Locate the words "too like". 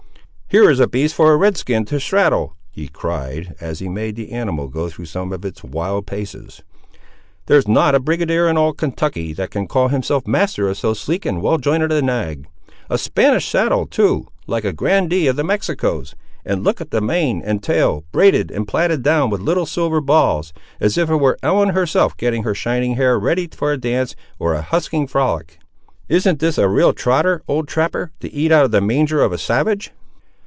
13.85-14.65